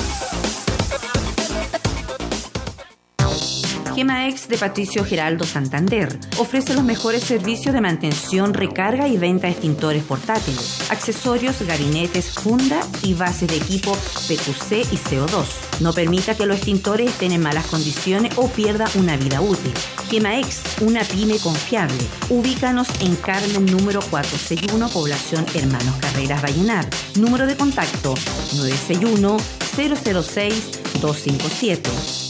[3.95, 9.53] Gemaex de Patricio Geraldo Santander ofrece los mejores servicios de mantención, recarga y venta de
[9.53, 15.45] extintores portátiles, accesorios, gabinetes, funda y bases de equipo PQC y CO2.
[15.81, 19.73] No permita que los extintores estén en malas condiciones o pierda una vida útil.
[20.09, 22.03] Gemaex, una pyme confiable.
[22.29, 26.87] Ubícanos en Carmen número 461, población Hermanos Carreras Vallenar.
[27.15, 28.15] Número de contacto
[28.55, 29.37] 961
[29.75, 31.89] 006 257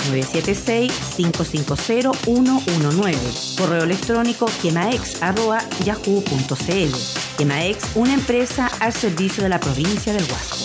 [0.10, 3.18] 976 550 119.
[3.58, 7.38] Correo electrónico quemaex.yahoo.cl.
[7.38, 10.58] Quemaex, una empresa al servicio de la provincia del Huasco.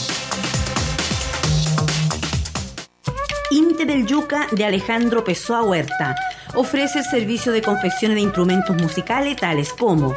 [3.51, 6.15] Inte del Yuca de Alejandro Pessoa Huerta
[6.55, 10.15] ofrece el servicio de confección de instrumentos musicales tales como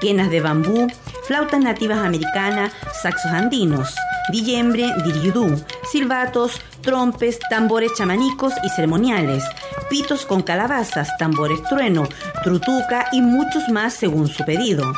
[0.00, 0.88] quenas de bambú,
[1.26, 3.94] flautas nativas americanas, saxos andinos,
[4.30, 9.44] dillembre, diriudú, silbatos, trompes, tambores chamanicos y ceremoniales,
[9.88, 12.06] pitos con calabazas, tambores trueno,
[12.42, 14.92] trutuca y muchos más según su pedido.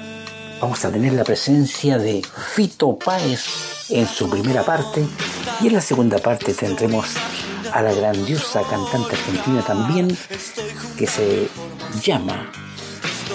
[0.59, 2.21] vamos a tener la presencia de
[2.53, 3.45] Fito Páez
[3.89, 5.06] en su primera parte
[5.62, 7.06] y en la segunda parte tendremos
[7.73, 10.18] a la grandiosa cantante argentina también
[10.97, 11.50] que se
[12.01, 12.51] llama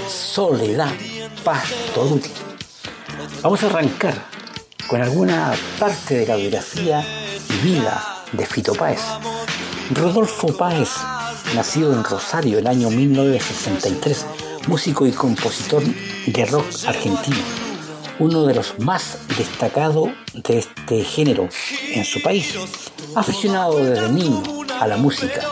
[0.09, 0.93] Soledad
[1.45, 2.31] Pastoruti.
[3.43, 4.15] Vamos a arrancar
[4.89, 7.05] con alguna parte de la biografía
[7.49, 9.01] y vida de Fito Páez.
[9.93, 10.91] Rodolfo Páez,
[11.55, 14.27] nacido en Rosario el año 1963,
[14.69, 15.83] músico y compositor
[16.27, 17.37] de rock argentino,
[18.19, 21.49] uno de los más destacados de este género
[21.93, 22.55] en su país,
[23.15, 24.43] aficionado desde niño
[24.81, 25.43] a la música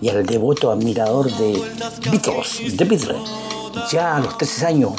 [0.00, 1.62] y al devoto admirador de
[2.10, 3.18] Beatles, The Beatles.
[3.92, 4.92] Ya a los 13 años,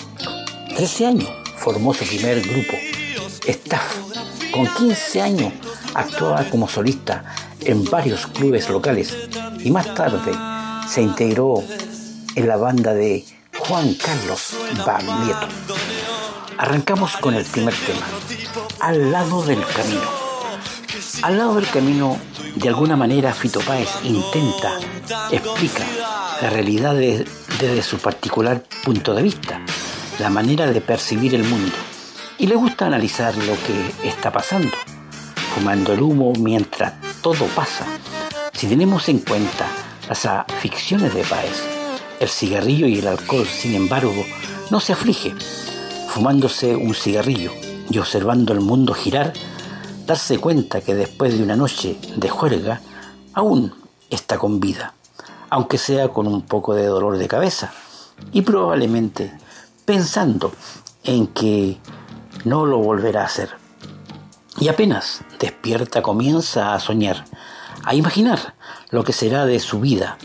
[0.75, 2.77] 13 años, formó su primer grupo,
[3.45, 3.97] Staff.
[4.51, 5.53] Con 15 años
[5.93, 7.23] actuaba como solista
[7.61, 9.15] en varios clubes locales
[9.63, 10.31] y más tarde
[10.87, 11.63] se integró
[12.35, 13.25] en la banda de
[13.57, 15.47] Juan Carlos Baglietto.
[16.57, 18.05] Arrancamos con el primer tema,
[18.79, 20.01] Al lado del camino.
[21.21, 22.17] Al lado del camino,
[22.55, 24.77] de alguna manera, Fito Páez intenta,
[25.31, 25.85] explica
[26.41, 29.61] la realidad desde su particular punto de vista,
[30.19, 31.75] la manera de percibir el mundo,
[32.37, 34.75] y le gusta analizar lo que está pasando,
[35.55, 37.85] fumando el humo mientras todo pasa.
[38.53, 39.67] Si tenemos en cuenta
[40.07, 41.63] las aficiones de Páez,
[42.19, 44.25] el cigarrillo y el alcohol, sin embargo,
[44.69, 45.33] no se aflige,
[46.09, 47.51] fumándose un cigarrillo
[47.89, 49.31] y observando el mundo girar,
[50.05, 52.81] darse cuenta que después de una noche de juerga,
[53.33, 53.73] aún
[54.09, 54.93] está con vida,
[55.49, 57.71] aunque sea con un poco de dolor de cabeza,
[58.31, 59.31] y probablemente
[59.85, 60.51] pensando
[61.03, 61.77] en que
[62.43, 63.51] no lo volverá a hacer.
[64.59, 67.25] Y apenas despierta comienza a soñar,
[67.83, 68.55] a imaginar
[68.89, 70.17] lo que será de su vida.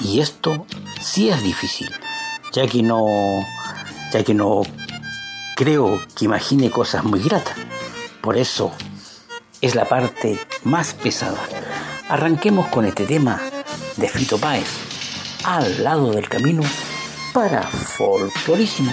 [0.00, 0.66] Y esto
[1.00, 1.90] sí es difícil,
[2.52, 3.04] ya que no,
[4.12, 4.62] ya que no
[5.56, 7.56] creo que imagine cosas muy gratas.
[8.20, 8.72] Por eso
[9.60, 11.38] es la parte más pesada.
[12.08, 13.40] Arranquemos con este tema
[13.96, 14.68] de Fito Páez,
[15.44, 16.62] al lado del camino
[17.32, 18.92] para folclorísimo.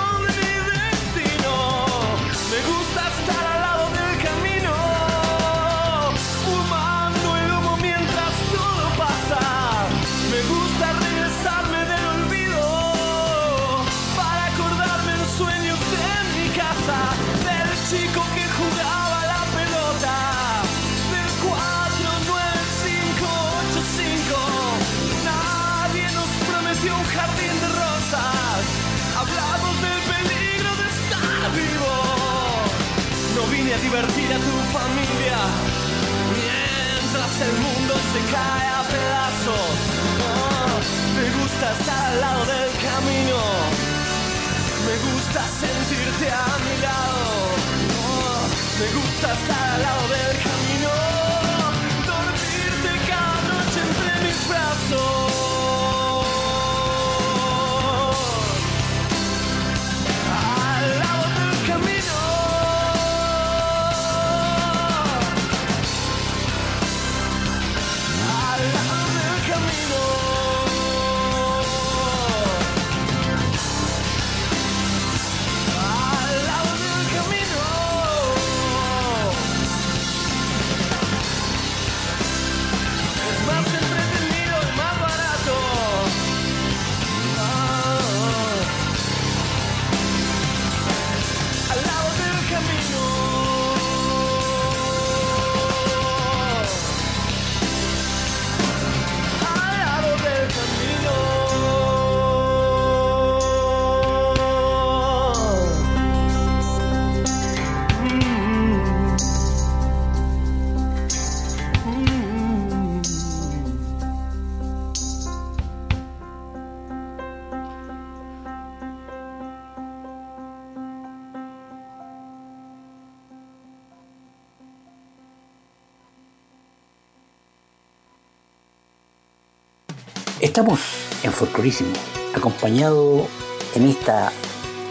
[130.61, 130.81] Estamos
[131.23, 131.89] en Folclorísimo,
[132.35, 133.27] acompañado
[133.73, 134.31] en esta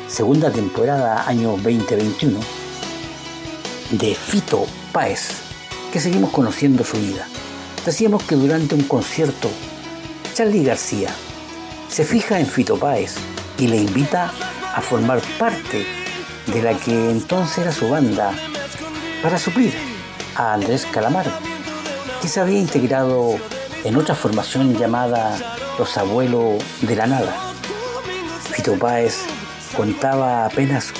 [0.08, 2.40] segunda temporada, año 2021,
[3.92, 5.28] de Fito Páez,
[5.92, 7.24] que seguimos conociendo su vida.
[7.86, 9.48] Decíamos que durante un concierto,
[10.34, 11.10] Charlie García
[11.88, 13.14] se fija en Fito Páez
[13.56, 14.32] y le invita
[14.74, 15.86] a formar parte
[16.52, 18.32] de la que entonces era su banda
[19.22, 19.72] para suplir
[20.34, 21.30] a Andrés Calamaro,
[22.20, 23.38] que se había integrado
[23.84, 25.38] en otra formación llamada
[25.78, 27.34] Los Abuelos de la Nada.
[28.52, 29.24] Fito Páez
[29.76, 30.92] contaba apenas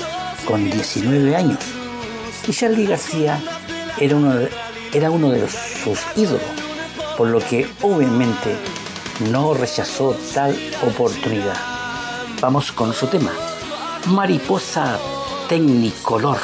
[0.45, 1.59] con 19 años
[2.47, 3.39] y Charlie García
[3.97, 4.49] era uno de,
[4.93, 6.41] era uno de sus ídolos,
[7.17, 8.55] por lo que obviamente
[9.31, 10.57] no rechazó tal
[10.87, 11.55] oportunidad.
[12.41, 13.31] Vamos con su tema.
[14.07, 14.97] Mariposa
[15.47, 16.39] Tecnicolor.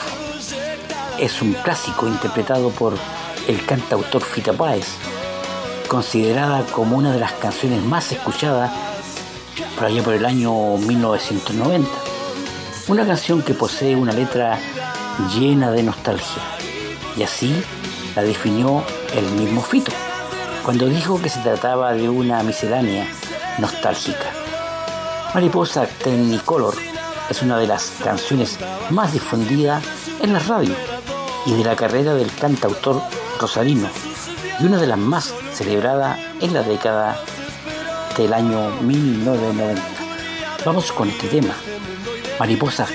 [1.20, 2.94] Es un clásico interpretado por
[3.48, 4.86] el cantautor Fito Páez
[5.88, 8.72] considerada como una de las canciones más escuchadas
[9.75, 11.89] por allá por el año 1990.
[12.88, 14.60] Una canción que posee una letra
[15.34, 16.41] llena de nostalgia.
[17.15, 17.53] Y así
[18.15, 18.84] la definió
[19.15, 19.91] el mismo Fito,
[20.63, 23.08] cuando dijo que se trataba de una miscelánea
[23.60, 24.32] nostálgica.
[25.34, 26.75] Mariposa Technicolor
[27.29, 28.58] es una de las canciones
[28.89, 29.84] más difundidas
[30.22, 30.75] en la radio
[31.46, 33.01] y de la carrera del cantautor
[33.39, 33.89] rosarino
[34.60, 37.18] y una de las más celebradas en la década
[38.18, 39.82] del año 1990.
[40.66, 41.54] Vamos con este tema,
[42.40, 42.88] Mariposa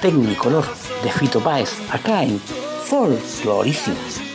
[0.00, 0.64] Tecnicolor
[1.02, 2.40] de Fito Páez, acá en
[2.84, 4.29] Folklorísimo.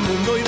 [0.00, 0.47] 门内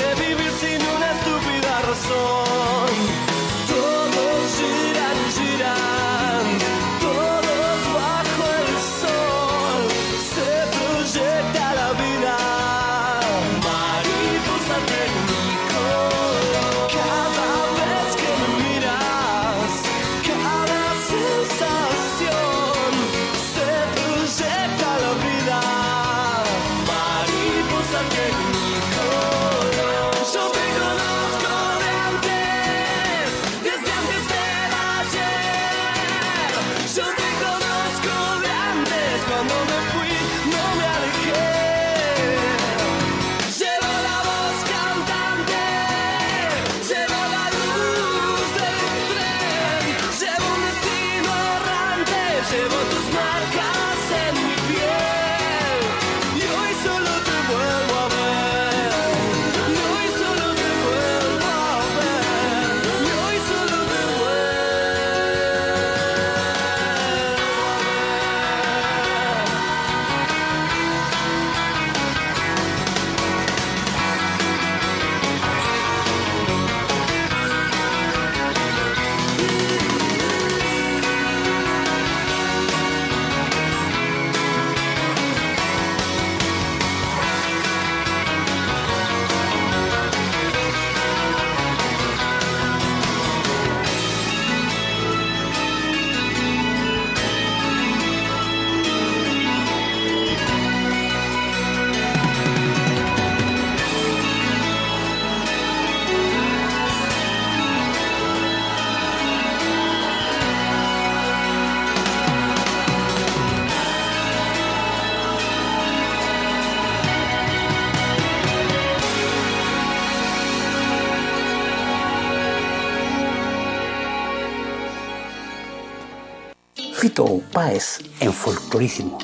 [128.32, 129.18] Folclorísimo.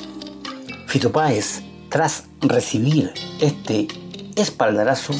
[0.87, 3.87] Fito Páez, tras recibir este
[4.35, 5.13] espaldarazo,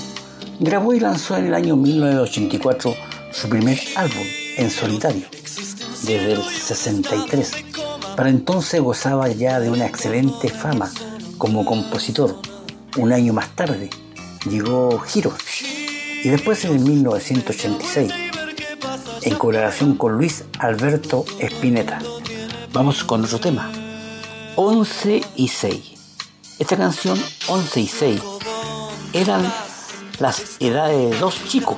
[0.59, 2.95] grabó y lanzó en el año 1984
[3.31, 4.23] su primer álbum
[4.57, 5.25] en solitario,
[6.03, 7.51] desde el 63.
[8.15, 10.91] Para entonces gozaba ya de una excelente fama
[11.37, 12.35] como compositor.
[12.97, 13.89] Un año más tarde
[14.49, 15.37] llegó Giros
[16.23, 18.11] y después en el 1986
[19.21, 21.99] en colaboración con Luis Alberto Spinetta.
[22.77, 23.71] Vamos con otro tema.
[24.55, 25.93] 11 y 6.
[26.59, 28.21] Esta canción, 11 y 6,
[29.13, 29.51] eran
[30.19, 31.77] las edades de dos chicos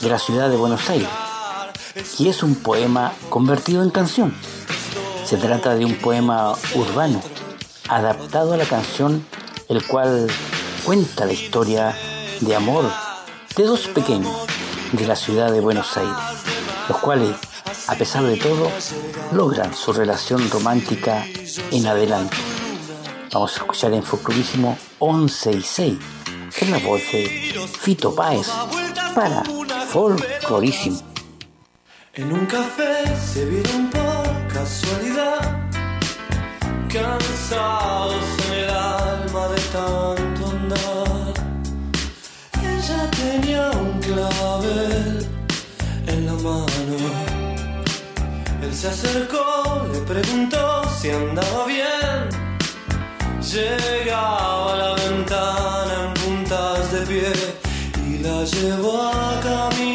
[0.00, 1.08] de la ciudad de Buenos Aires,
[2.20, 4.32] y es un poema convertido en canción.
[5.24, 7.20] Se trata de un poema urbano,
[7.88, 9.26] adaptado a la canción,
[9.68, 10.28] el cual
[10.84, 11.92] cuenta la historia
[12.40, 12.88] de amor
[13.56, 14.32] de dos pequeños
[14.92, 16.14] de la ciudad de Buenos Aires,
[16.88, 17.34] los cuales
[17.88, 18.70] a pesar de todo,
[19.32, 21.24] logran su relación romántica
[21.70, 22.36] en adelante.
[23.32, 25.98] Vamos a escuchar en Folclorísimo 11 y 6,
[26.60, 28.48] en la voz de Fito Páez
[29.14, 29.42] para
[29.88, 31.00] Folclorísimo.
[32.14, 35.68] En un café se vieron por casualidad,
[36.92, 41.34] cansados en el alma de tanto andar.
[42.62, 45.28] Ella tenía un clavel
[46.06, 47.35] en la mano
[48.66, 52.28] él se acercó, le preguntó si andaba bien.
[53.52, 57.32] Llegaba a la ventana en puntas de pie
[58.08, 59.85] y la llevó a caminar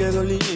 [0.00, 0.49] que el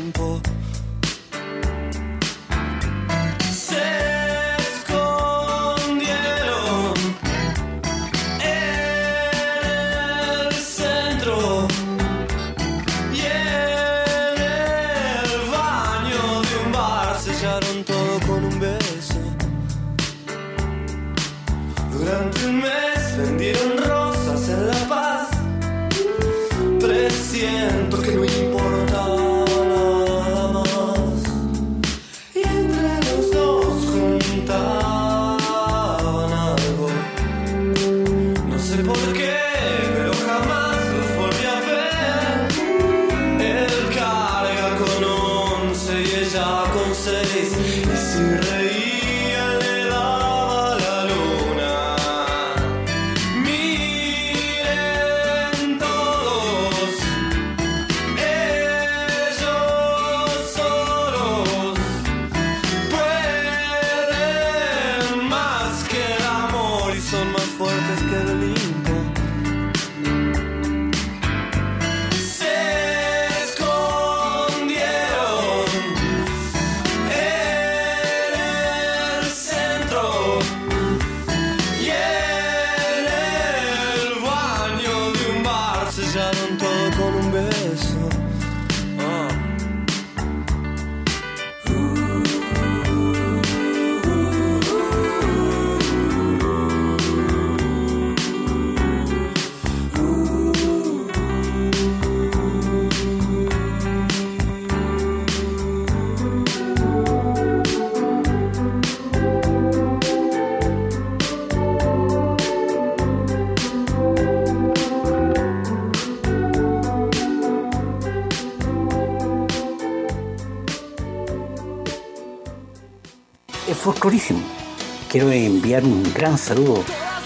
[125.14, 126.82] Quiero enviar un gran saludo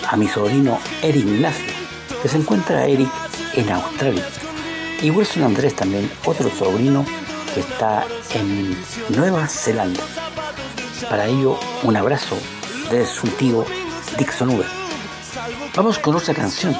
[0.06, 1.72] a mi sobrino Eric Ignacio,
[2.20, 3.08] que se encuentra Eric
[3.54, 4.26] en Australia.
[5.00, 7.06] Y Wilson Andrés también, otro sobrino
[7.54, 8.76] que está en
[9.16, 10.02] Nueva Zelanda.
[11.08, 12.36] Para ello, un abrazo
[12.90, 13.64] de su tío
[14.18, 14.66] Dixon Uber.
[15.74, 16.76] Vamos con otra canción.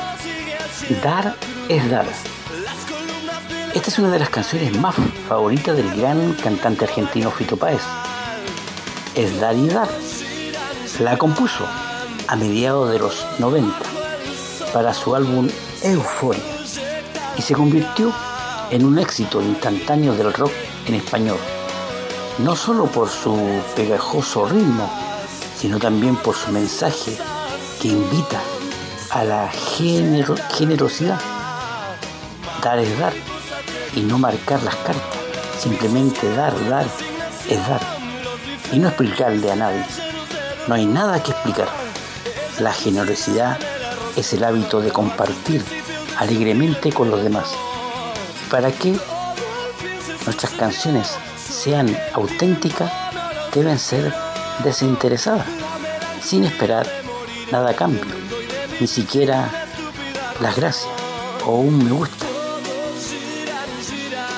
[1.02, 1.36] Dar
[1.70, 2.04] es dar.
[3.74, 4.94] Esta es una de las canciones más
[5.26, 7.80] favoritas del gran cantante argentino Fito Páez.
[9.14, 9.88] Es dar y dar.
[11.00, 11.64] La compuso
[12.26, 13.72] a mediados de los 90
[14.72, 15.48] para su álbum
[15.82, 16.42] Euforia
[17.36, 18.12] y se convirtió
[18.70, 20.50] en un éxito instantáneo del rock
[20.86, 21.38] en español,
[22.38, 23.38] no solo por su
[23.76, 24.90] pegajoso ritmo,
[25.56, 27.16] sino también por su mensaje
[27.80, 28.40] que invita
[29.10, 31.20] a la genero- generosidad.
[32.62, 33.12] Dar es dar
[33.94, 35.02] y no marcar las cartas,
[35.60, 36.86] simplemente dar, dar
[37.48, 37.80] es dar
[38.72, 39.84] y no explicarle a nadie.
[40.68, 41.66] No hay nada que explicar.
[42.60, 43.58] La generosidad
[44.16, 45.64] es el hábito de compartir
[46.18, 47.48] alegremente con los demás.
[48.46, 48.94] Y para que
[50.26, 52.92] nuestras canciones sean auténticas,
[53.54, 54.12] deben ser
[54.62, 55.46] desinteresadas,
[56.22, 56.86] sin esperar
[57.50, 58.02] nada a cambio,
[58.78, 59.48] ni siquiera
[60.42, 60.92] las gracias
[61.46, 62.26] o un me gusta.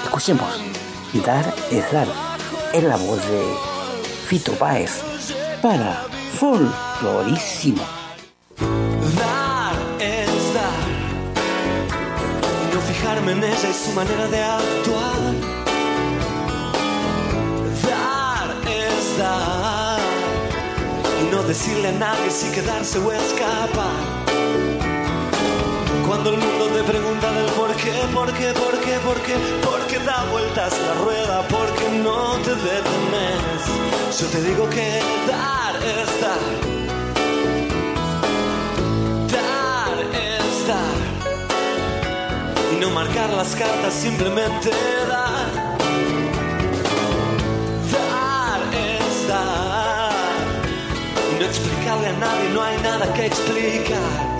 [0.04, 0.62] Escuchemos,
[1.26, 2.06] dar es dar,
[2.72, 3.42] es la voz de
[4.28, 5.02] Fito Páez
[5.60, 6.06] para
[6.40, 7.82] Folclorísimo.
[9.18, 10.86] Dar es dar.
[12.72, 15.20] No fijarme en ella y su manera de actuar.
[17.86, 20.00] Dar es dar.
[21.20, 24.69] Y no decirle a nadie si quedarse o escapar.
[26.10, 29.86] Cuando el mundo te pregunta del por qué, por qué, por qué, por qué, por
[29.86, 34.18] qué da vueltas la rueda, porque no te detenes.
[34.20, 36.42] Yo te digo que dar es dar.
[39.30, 40.98] Dar es dar.
[42.72, 44.70] Y no marcar las cartas, simplemente
[45.08, 45.46] dar.
[47.92, 50.12] Dar es dar.
[51.30, 54.39] Y no explicarle a nadie, no hay nada que explicar.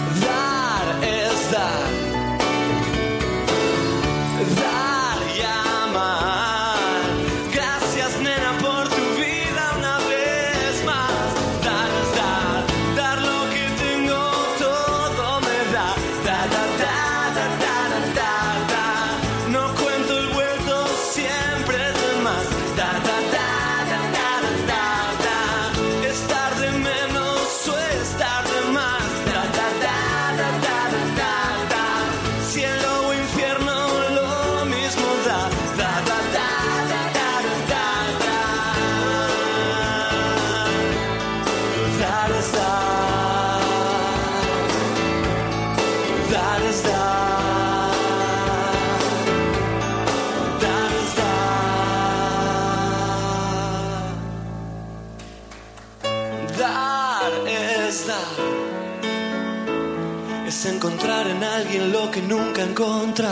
[62.65, 63.29] nunca.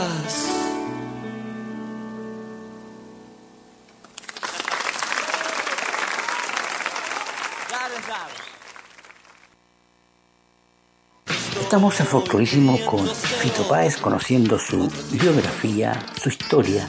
[11.60, 16.84] Estamos en Folclorísimo con Fito Páez conociendo su biografía, su historia,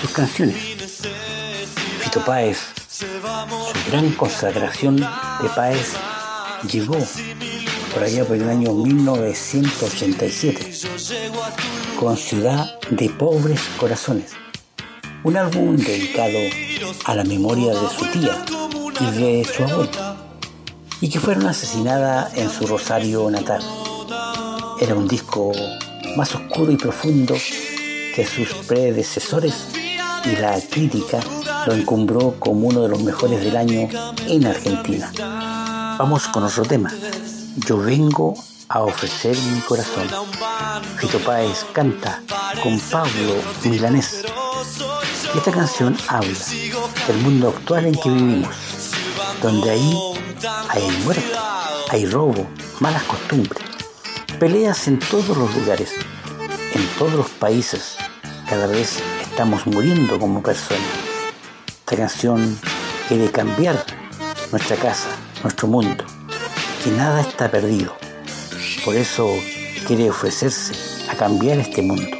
[0.00, 0.56] sus canciones.
[2.00, 3.06] Fito Páez, su
[3.90, 5.94] gran consagración de Páez
[6.70, 6.98] llegó
[7.96, 10.70] por allá por el año 1987
[11.98, 14.32] con Ciudad de Pobres Corazones,
[15.24, 16.38] un álbum dedicado
[17.06, 18.44] a la memoria de su tía
[19.00, 20.14] y de su abuela
[21.00, 23.62] y que fueron asesinadas en su Rosario natal.
[24.78, 25.52] Era un disco
[26.18, 27.34] más oscuro y profundo
[28.14, 29.68] que sus predecesores
[30.30, 31.20] y la crítica
[31.66, 33.88] lo encumbró como uno de los mejores del año
[34.26, 35.10] en Argentina.
[35.98, 36.92] Vamos con otro tema.
[37.56, 38.34] Yo vengo
[38.68, 40.08] a ofrecer mi corazón.
[40.98, 42.22] Fito Páez canta
[42.62, 44.24] con Pablo Milanés.
[45.34, 46.38] esta canción habla
[47.06, 48.54] del mundo actual en que vivimos,
[49.42, 49.98] donde ahí
[50.68, 51.32] hay muerte,
[51.90, 52.46] hay robo,
[52.80, 53.66] malas costumbres
[54.38, 55.92] Peleas en todos los lugares,
[56.74, 57.96] en todos los países.
[58.46, 60.82] Cada vez estamos muriendo como personas.
[61.66, 62.58] Esta canción
[63.08, 63.82] quiere cambiar
[64.52, 65.08] nuestra casa,
[65.42, 66.04] nuestro mundo,
[66.90, 67.94] nada está perdido.
[68.84, 69.28] Por eso
[69.86, 72.16] quiere ofrecerse a cambiar este mundo.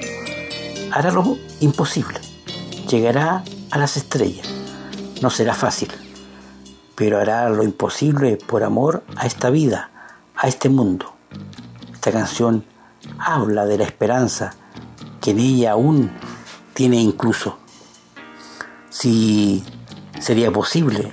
[0.92, 2.20] Hará lo imposible.
[2.88, 4.48] Llegará a las estrellas.
[5.22, 5.90] No será fácil,
[6.94, 9.90] pero hará lo imposible por amor a esta vida,
[10.36, 11.14] a este mundo.
[11.92, 12.64] Esta canción
[13.18, 14.54] habla de la esperanza
[15.20, 16.10] que en ella aún
[16.74, 17.58] tiene incluso.
[18.90, 19.64] Si
[20.18, 21.12] sería posible,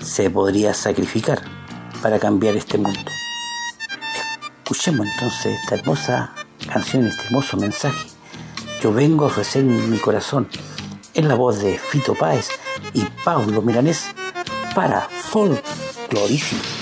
[0.00, 1.61] se podría sacrificar
[2.02, 3.00] para cambiar este mundo.
[4.64, 6.34] Escuchemos entonces esta hermosa
[6.70, 8.06] canción, este hermoso mensaje.
[8.82, 10.48] Yo vengo a ofrecer mi corazón
[11.14, 12.48] en la voz de Fito Páez
[12.92, 14.06] y Pablo Milanés
[14.74, 16.81] para Folklorísimo.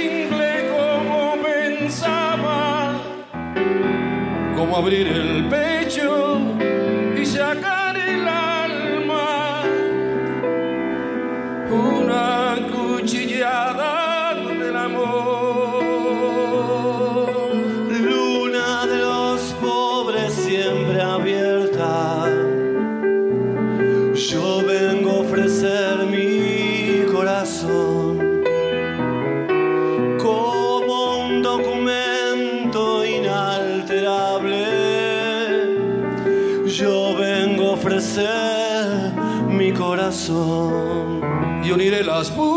[4.61, 6.30] como abrir el pecho.
[42.35, 42.50] Más.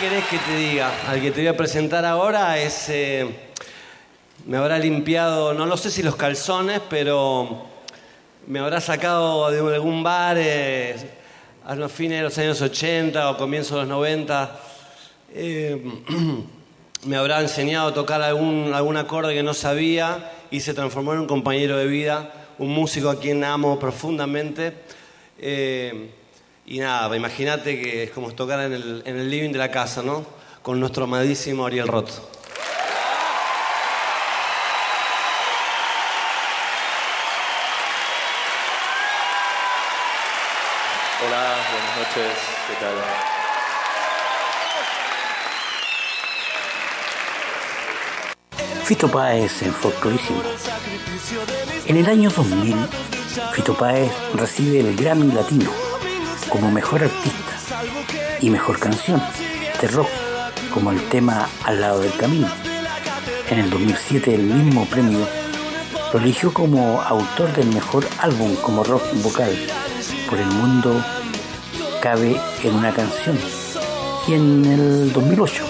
[0.00, 0.90] Querés que te diga?
[1.08, 2.88] Al que te voy a presentar ahora es.
[2.88, 3.28] eh,
[4.46, 7.66] me habrá limpiado, no lo sé si los calzones, pero
[8.46, 10.96] me habrá sacado de algún bar eh,
[11.66, 14.60] a los fines de los años 80 o comienzos de los 90.
[15.34, 15.84] Eh,
[17.04, 21.18] me habrá enseñado a tocar algún, algún acorde que no sabía y se transformó en
[21.18, 24.72] un compañero de vida, un músico a quien amo profundamente.
[26.70, 30.02] Y nada, imagínate que es como tocar en el, en el living de la casa,
[30.02, 30.24] ¿no?
[30.62, 32.10] Con nuestro amadísimo Ariel Roth.
[41.26, 42.94] Hola, buenas noches, ¿qué tal?
[48.84, 50.40] Fito Páez en Folclorísimo.
[51.86, 52.76] En el año 2000,
[53.54, 55.89] Fito Páez recibe el Grammy Latino
[56.50, 57.78] como mejor artista
[58.40, 59.22] y mejor canción
[59.80, 60.08] de rock
[60.74, 62.48] como el tema Al lado del camino.
[63.48, 65.26] En el 2007 el mismo premio
[66.12, 69.56] lo eligió como autor del mejor álbum como rock vocal
[70.28, 71.04] por el mundo
[72.00, 73.38] cabe en una canción.
[74.28, 75.64] Y en el 2008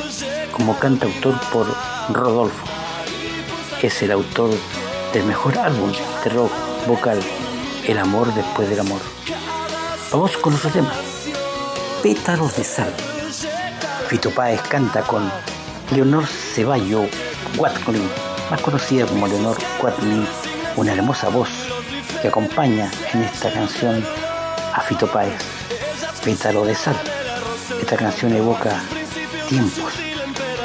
[0.52, 1.66] como cantautor por
[2.10, 2.66] Rodolfo.
[3.82, 4.50] Es el autor
[5.12, 5.92] del mejor álbum
[6.24, 6.52] de rock
[6.86, 7.18] vocal
[7.86, 9.00] El amor después del amor
[10.12, 10.92] vamos con otro tema
[12.02, 12.92] Pétalos de sal.
[14.08, 15.30] Fito Páez canta con
[15.94, 17.06] Leonor Ceballo
[17.56, 18.08] Watling
[18.50, 20.26] más conocida como Leonor Watling
[20.76, 21.48] una hermosa voz
[22.20, 24.04] que acompaña en esta canción
[24.74, 25.38] a Fito Páez.
[26.24, 26.96] Pétalo de sal.
[27.80, 28.80] Esta canción evoca
[29.48, 29.92] tiempos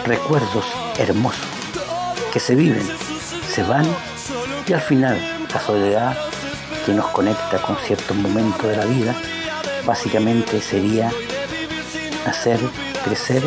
[0.06, 0.66] recuerdos
[0.98, 1.46] hermosos
[2.32, 2.88] que se viven,
[3.54, 3.86] se van
[4.68, 5.20] y al final
[5.54, 6.18] la soledad
[6.86, 9.16] que nos conecta con ciertos momentos de la vida
[9.86, 11.12] básicamente sería
[12.26, 12.60] nacer,
[13.04, 13.44] crecer,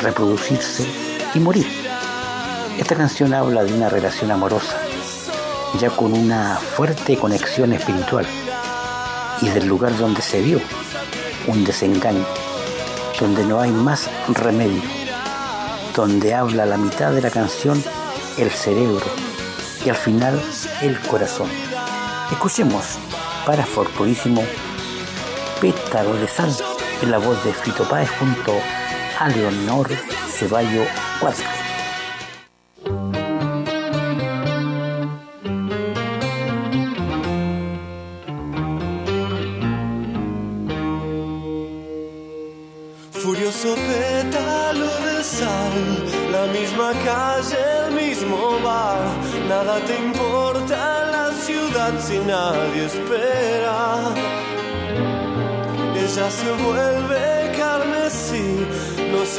[0.00, 0.86] reproducirse
[1.34, 1.66] y morir.
[2.78, 4.76] Esta canción habla de una relación amorosa,
[5.80, 8.26] ya con una fuerte conexión espiritual
[9.40, 10.60] y del lugar donde se dio
[11.46, 12.24] un desengaño,
[13.20, 14.82] donde no hay más remedio
[15.98, 17.82] donde habla la mitad de la canción
[18.36, 19.04] el cerebro
[19.84, 20.40] y al final
[20.80, 21.48] el corazón.
[22.30, 22.98] Escuchemos
[23.44, 24.44] para Folclorísimo
[25.60, 26.54] Pétalo de Sal
[27.02, 28.52] en la voz de Fito Páez junto
[29.18, 29.88] a Leonor
[30.28, 30.84] Ceballo
[31.20, 31.57] Cuatro.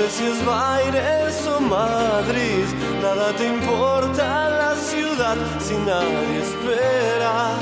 [0.09, 2.65] Si es Baires o Madrid,
[3.01, 7.59] nada te importa la ciudad si nadie espera.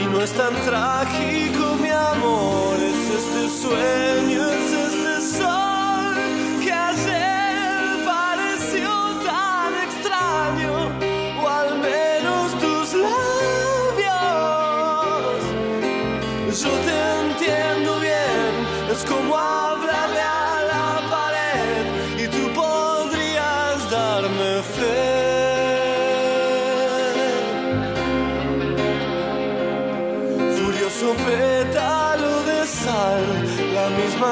[0.00, 4.42] Y no es tan trágico, mi amor, es este sueño,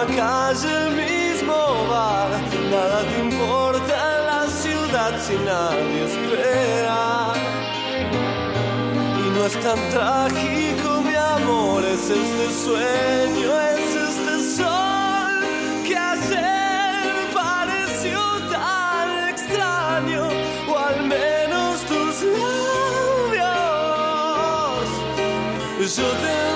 [0.06, 1.56] calle, el mismo
[1.88, 2.30] bar,
[2.70, 7.32] nada te importa en la ciudad si nadie espera.
[9.18, 15.32] Y no es tan trágico, mi amor, es este sueño, es este sol
[15.86, 18.20] que ayer pareció
[18.50, 20.28] tan extraño,
[20.68, 23.50] o al menos tus labios.
[25.96, 26.49] Yo te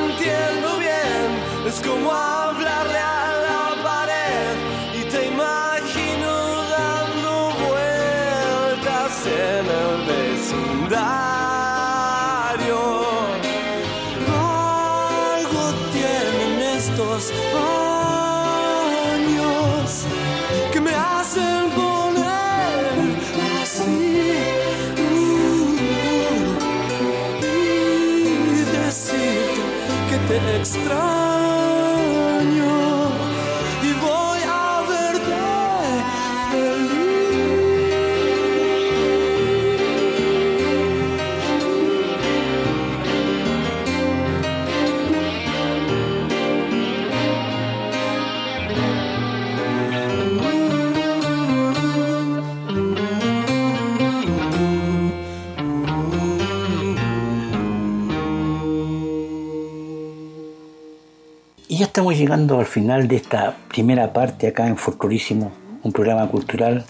[61.95, 65.53] estamos llegando al final de esta primera parte acá en Folclorísimo,
[65.85, 66.85] un programa cultural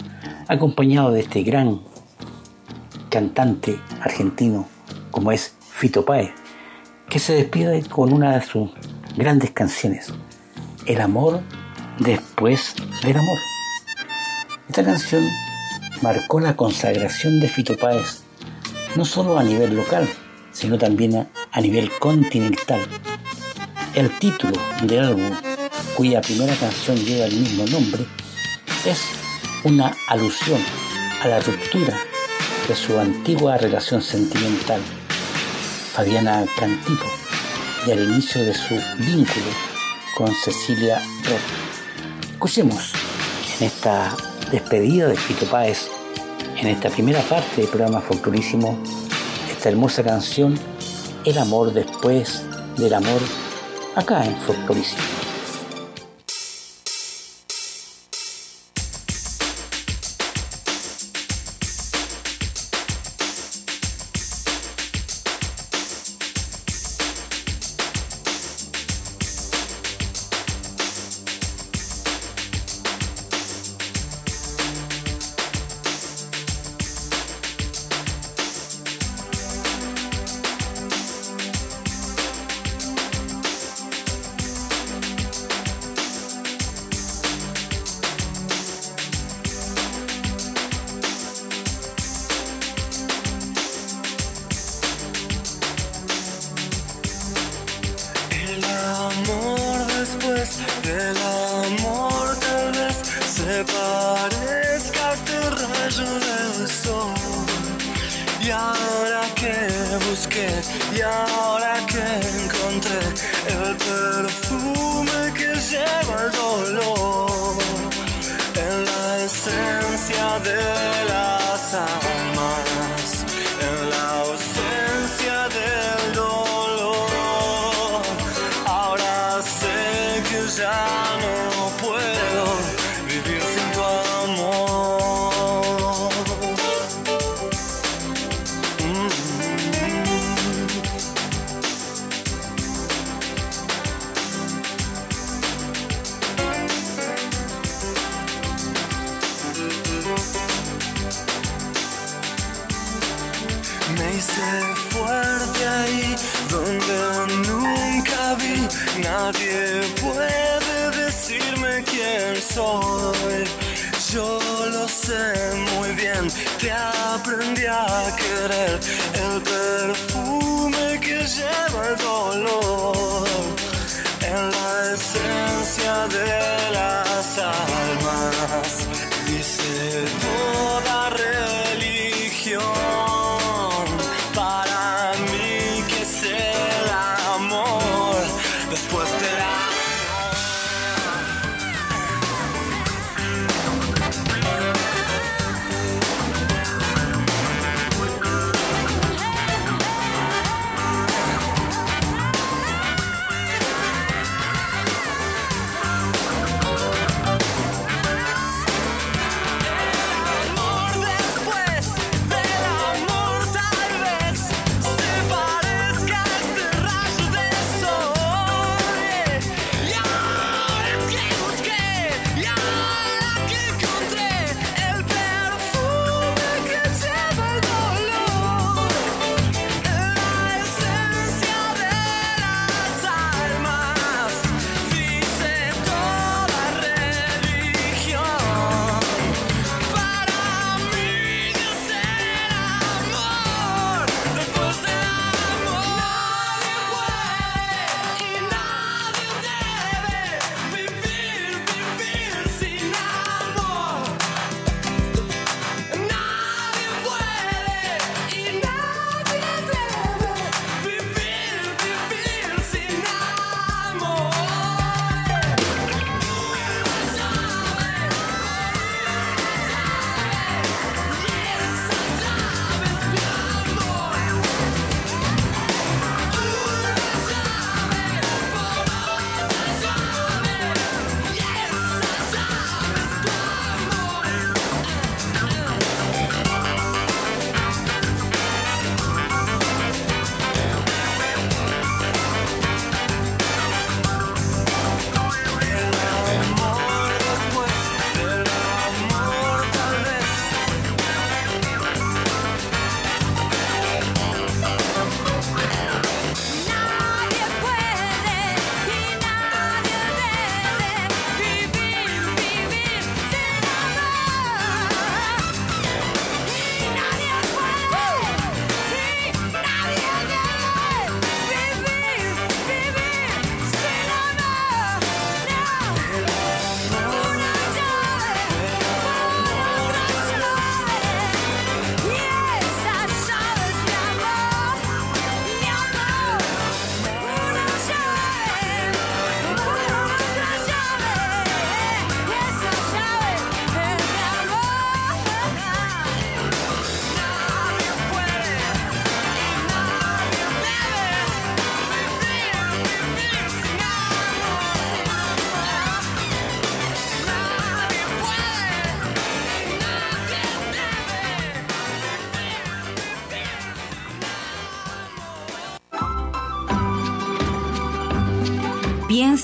[0.48, 1.82] acompañado de este gran
[3.10, 4.66] cantante argentino
[5.10, 6.30] como es Fito Páez,
[7.06, 8.70] que se despide con una de sus
[9.14, 10.10] grandes canciones,
[10.86, 11.42] El amor
[11.98, 13.38] después del amor.
[14.70, 15.22] Esta canción
[16.00, 18.22] marcó la consagración de Fito Páez,
[18.96, 20.08] no solo a nivel local,
[20.50, 22.80] sino también a, a nivel continental.
[23.94, 25.30] El título del álbum,
[25.96, 28.04] cuya primera canción lleva el mismo nombre,
[28.84, 28.98] es
[29.62, 30.58] una alusión
[31.22, 31.96] a la ruptura
[32.66, 34.80] de su antigua relación sentimental,
[35.92, 37.04] Fabiana Cantito,
[37.86, 39.46] y al inicio de su vínculo
[40.16, 42.32] con Cecilia Roth.
[42.32, 42.94] Escuchemos
[43.60, 44.12] en esta
[44.50, 45.86] despedida de Fito Páez,
[46.56, 48.76] en esta primera parte del programa Folclorísimo,
[49.52, 50.58] esta hermosa canción,
[51.24, 52.42] El amor después
[52.76, 53.20] del amor,
[53.96, 55.23] acá en Folclorísimo.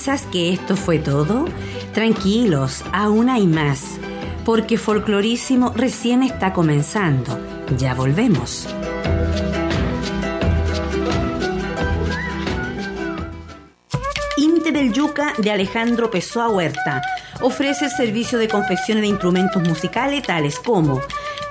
[0.03, 1.45] ¿Piensas que esto fue todo?
[1.93, 3.99] Tranquilos, aún hay más,
[4.43, 7.39] porque Folclorísimo recién está comenzando.
[7.77, 8.67] Ya volvemos.
[14.37, 17.03] Inte del Yuca de Alejandro Pessoa Huerta
[17.41, 20.99] ofrece el servicio de confecciones de instrumentos musicales tales como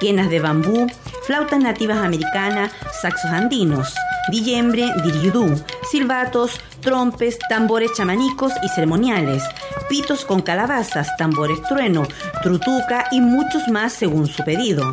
[0.00, 0.88] quenas de bambú,
[1.22, 3.94] flautas nativas americanas, saxos andinos,
[4.32, 5.54] dillembre, diriudú,
[5.90, 9.42] silbatos, trompes, tambores chamanicos y ceremoniales,
[9.88, 12.06] pitos con calabazas, tambores trueno,
[12.42, 14.92] trutuca y muchos más según su pedido.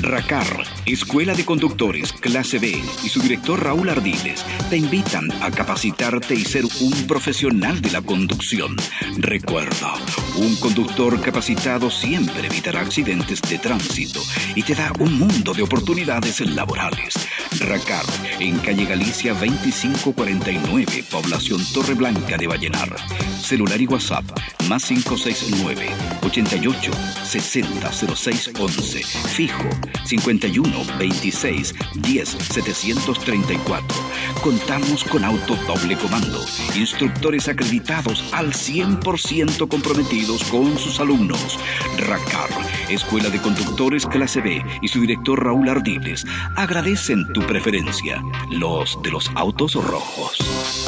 [0.08, 6.34] RACAR, Escuela de Conductores, clase B, y su director Raúl Ardiles te invitan a capacitarte
[6.34, 8.74] y ser un profesional de la conducción.
[9.18, 9.94] Recuerda,
[10.36, 14.20] un conductor capacitado siempre evitará accidentes de tránsito
[14.54, 17.14] y te da un mundo de oportunidades laborales.
[17.60, 18.04] RACAR,
[18.40, 22.94] en calle Galicia 2549, población Torre Blanca de Vallenar.
[23.40, 24.24] Celular y WhatsApp,
[24.68, 25.88] más 569
[26.22, 26.90] 88
[27.24, 29.02] 60 06 11.
[29.02, 29.68] Fijo
[30.04, 33.98] 51 26 10 734.
[34.42, 36.44] Contamos con auto doble comando,
[36.76, 41.58] instructores acreditados al 100% comprometidos con sus alumnos.
[41.98, 42.50] RACAR,
[42.88, 46.26] Escuela de Conductores Clase B y su director Raúl Ardiles
[46.56, 50.87] agradecen tu preferencia, los de los autos rojos.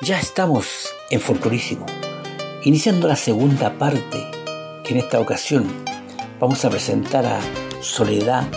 [0.01, 1.85] Ya estamos en Folclorísimo,
[2.63, 4.29] iniciando la segunda parte,
[4.83, 5.65] que en esta ocasión
[6.39, 7.39] vamos a presentar a
[7.81, 8.47] Soledad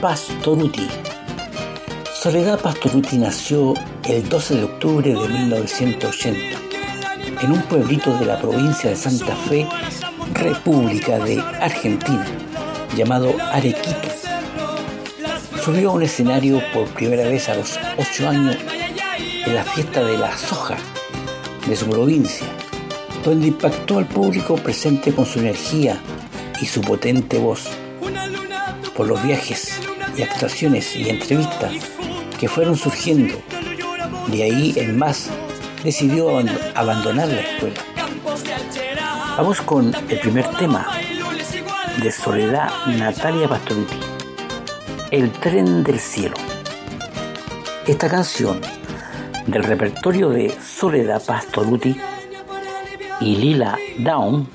[0.00, 0.88] Pastoruti.
[2.14, 3.74] Soledad Pastoruti nació
[4.08, 6.58] el 12 de octubre de 1980
[7.42, 9.66] en un pueblito de la provincia de Santa Fe,
[10.32, 12.24] República de Argentina,
[12.96, 14.08] llamado Arequito.
[15.62, 18.56] Subió a un escenario por primera vez a los 8 años
[19.44, 20.76] en la fiesta de la soja
[21.66, 22.46] de su provincia,
[23.24, 25.98] donde impactó al público presente con su energía
[26.62, 27.68] y su potente voz.
[28.96, 29.80] Por los viajes
[30.16, 31.72] y actuaciones y entrevistas
[32.38, 33.34] que fueron surgiendo,
[34.28, 35.30] de ahí en más
[35.84, 36.30] decidió
[36.74, 37.80] abandonar la escuela.
[39.36, 40.86] Vamos con el primer tema
[42.02, 43.96] de Soledad Natalia Pastoruti,
[45.10, 46.34] El tren del cielo.
[47.86, 48.60] Esta canción
[49.46, 51.96] Del repertorio de Soledad Pastoruti
[53.20, 54.48] y Lila Down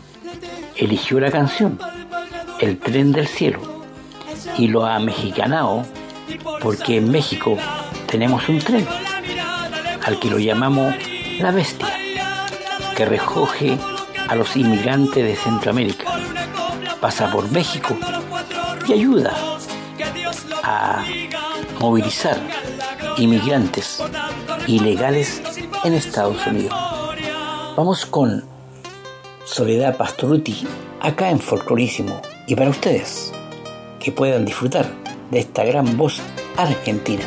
[0.75, 1.79] eligió la canción
[2.59, 3.61] El tren del cielo
[4.57, 5.85] y lo ha mexicanado
[6.61, 7.57] porque en México
[8.07, 8.85] tenemos un tren
[10.03, 10.93] al que lo llamamos
[11.39, 11.93] La Bestia,
[12.95, 13.77] que recoge
[14.27, 16.19] a los inmigrantes de Centroamérica,
[16.99, 17.97] pasa por México
[18.87, 19.35] y ayuda
[20.63, 21.03] a
[21.79, 22.39] movilizar
[23.17, 24.01] inmigrantes
[24.67, 25.41] ilegales
[25.83, 26.73] en Estados Unidos.
[27.75, 28.43] Vamos con
[29.45, 30.67] Soledad Pastoruti
[30.99, 33.33] acá en Folclorísimo y para ustedes
[33.99, 34.89] que puedan disfrutar
[35.29, 36.21] de esta gran voz
[36.57, 37.23] argentina.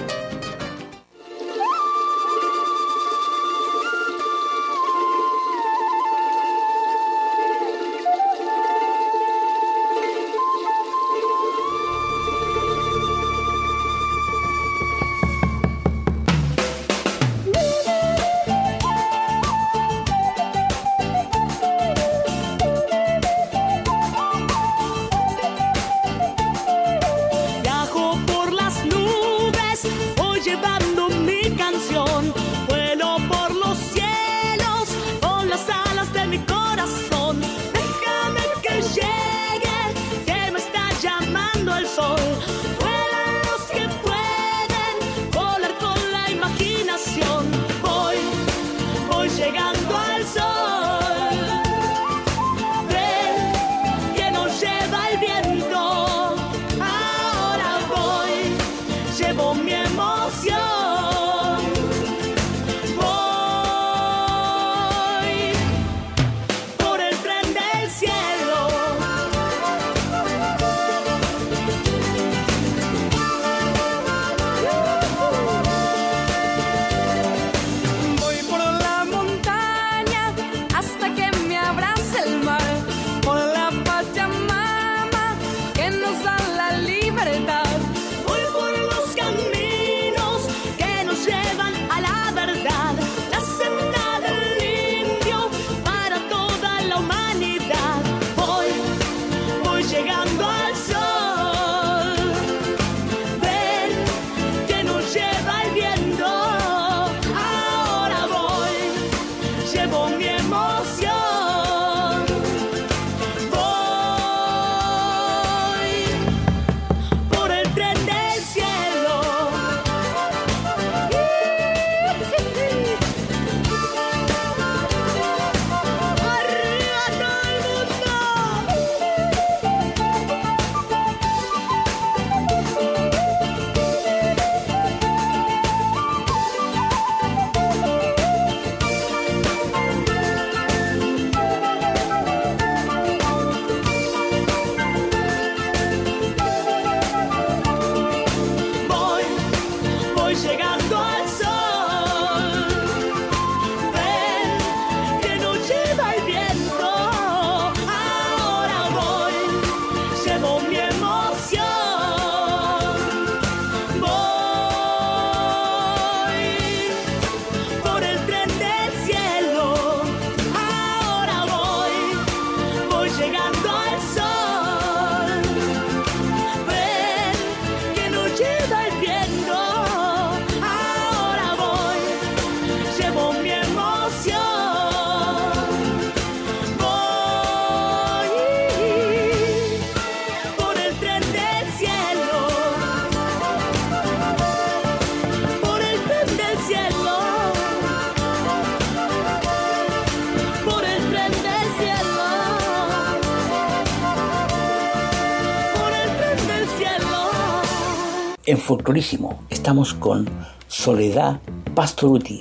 [208.65, 210.27] Folclorísimo estamos con
[210.69, 211.39] Soledad
[211.75, 212.41] Pastoruti.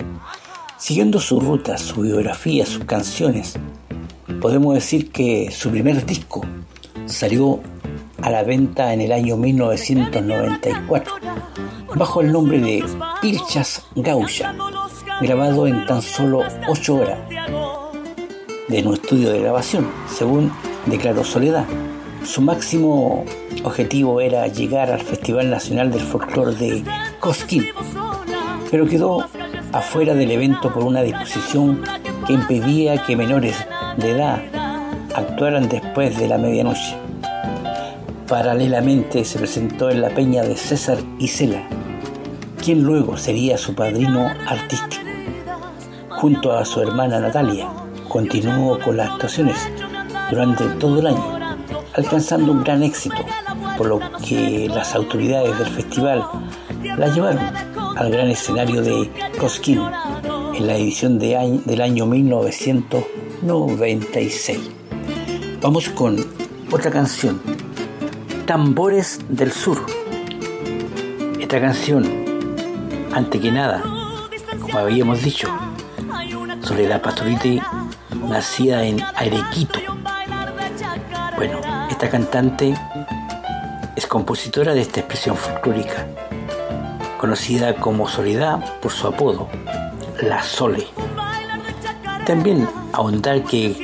[0.78, 3.60] Siguiendo su ruta, su biografía, sus canciones,
[4.40, 6.46] podemos decir que su primer disco
[7.08, 7.60] salió
[8.22, 11.14] a la venta en el año 1994
[11.94, 12.86] bajo el nombre de
[13.22, 14.56] Pilchas Gaucha,
[15.20, 17.20] grabado en tan solo 8 horas
[18.70, 20.54] de nuestro estudio de grabación, según
[20.86, 21.66] declaró Soledad.
[22.26, 23.26] Su máximo
[23.64, 26.84] objetivo era llegar al Festival Nacional del Folclore de
[27.20, 27.66] Cosquín,
[28.72, 29.26] pero quedó
[29.72, 31.84] afuera del evento por una disposición
[32.26, 33.58] que impedía que menores
[33.98, 34.42] de edad
[35.14, 36.96] actuaran después de la medianoche.
[38.28, 41.68] Paralelamente se presentó en la peña de César Isela,
[42.64, 45.04] quien luego sería su padrino artístico.
[46.10, 47.68] Junto a su hermana Natalia,
[48.08, 49.58] continuó con las actuaciones
[50.30, 51.33] durante todo el año,
[51.96, 53.26] alcanzando un gran éxito,
[53.78, 56.26] por lo que las autoridades del festival
[56.98, 57.40] la llevaron
[57.96, 59.80] al gran escenario de Cosquín
[60.56, 64.60] en la edición de del año 1996.
[65.62, 66.18] Vamos con
[66.72, 67.42] otra canción,
[68.46, 69.84] Tambores del Sur.
[71.40, 72.04] Esta canción,
[73.14, 73.82] ante que nada,
[74.60, 75.48] como habíamos dicho,
[76.62, 77.60] Soledad Pastoriti
[78.28, 79.80] nacida en Arequito.
[82.04, 82.74] Esta cantante
[83.96, 86.06] es compositora de esta expresión folclórica,
[87.18, 89.48] conocida como Soledad por su apodo,
[90.22, 90.86] La Sole.
[92.26, 93.78] También ahondar que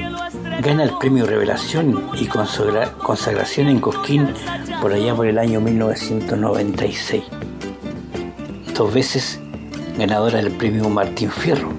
[0.62, 4.34] gana el premio Revelación y consagración en Cosquín
[4.82, 7.24] por allá por el año 1996.
[8.76, 9.40] Dos veces
[9.98, 11.72] ganadora del premio Martín Fierro,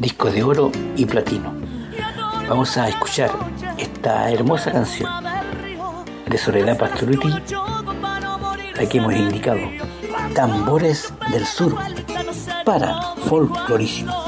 [0.00, 1.54] disco de oro y platino.
[2.48, 3.30] Vamos a escuchar
[3.78, 5.23] esta hermosa canción
[6.34, 9.60] de Soledad Pastoruti, la que hemos indicado,
[10.34, 11.76] Tambores del Sur,
[12.64, 14.23] para Folclorísimo.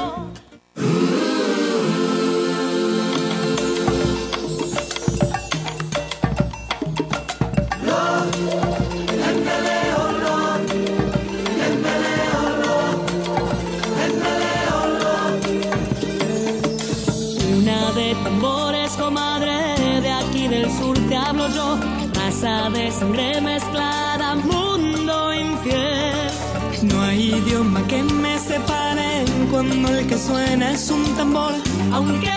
[30.26, 31.52] Suena es un tambor,
[31.92, 32.35] aunque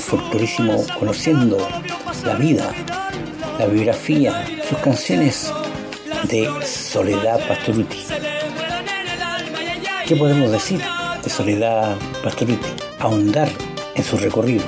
[0.00, 1.58] en Folclorísimo conociendo
[2.24, 2.72] la vida,
[3.58, 5.52] la biografía, sus canciones
[6.24, 7.98] de Soledad Pastoruti.
[10.06, 10.80] ¿Qué podemos decir
[11.22, 12.66] de Soledad Pastoruti?
[12.98, 13.48] Ahondar
[13.94, 14.64] en su recorrido.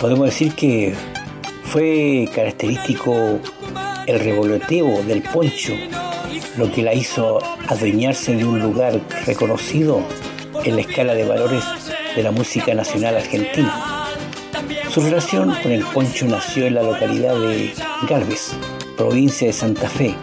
[0.00, 0.94] Podemos decir que
[1.64, 3.40] fue característico
[4.06, 5.72] el revoloteo del poncho,
[6.56, 10.00] lo que la hizo adueñarse de un lugar reconocido
[10.64, 11.64] en la escala de valores
[12.14, 14.06] de la música nacional argentina.
[14.90, 17.72] Su relación con el poncho nació en la localidad de
[18.08, 18.52] Galvez,
[18.96, 20.14] provincia de Santa Fe,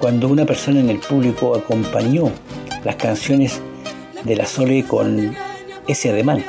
[0.00, 2.32] cuando una persona en el público acompañó
[2.84, 3.60] las canciones
[4.24, 5.36] de la Sole con
[5.86, 6.44] ese ademán,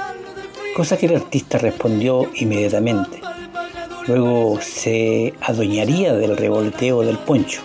[0.75, 3.21] cosa que el artista respondió inmediatamente.
[4.07, 7.61] Luego se adueñaría del revolteo del poncho,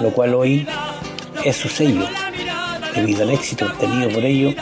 [0.00, 0.66] lo cual hoy
[1.44, 2.06] es su sello.
[2.94, 4.54] Debido al éxito obtenido por ello,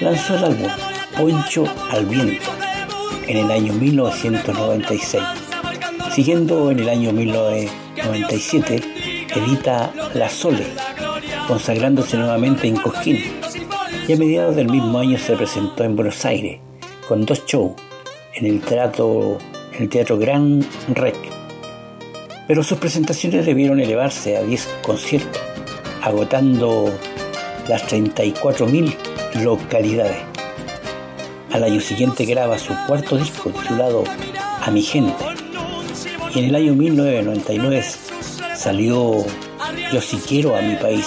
[0.00, 0.70] lanzó el álbum
[1.16, 2.50] Poncho al Viento
[3.26, 5.22] en el año 1996.
[6.12, 8.82] Siguiendo en el año 1997,
[9.34, 10.66] edita La Sole,
[11.48, 13.18] consagrándose nuevamente en Cosquín.
[14.06, 16.60] Y a mediados del mismo año se presentó en Buenos Aires,
[17.08, 17.72] con dos shows
[18.34, 19.38] en el Teatro,
[19.78, 20.64] el teatro Gran
[20.94, 21.16] Rec.
[22.46, 25.42] Pero sus presentaciones debieron elevarse a 10 conciertos,
[26.02, 26.92] agotando
[27.68, 30.16] las 34.000 localidades.
[31.52, 34.04] Al año siguiente graba su cuarto disco titulado
[34.60, 35.24] A mi gente.
[36.34, 37.84] Y en el año 1999
[38.54, 39.24] salió
[39.92, 41.06] Yo si quiero a mi país.